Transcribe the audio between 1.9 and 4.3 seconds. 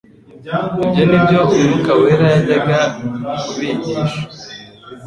wera yajyaga kubigisha.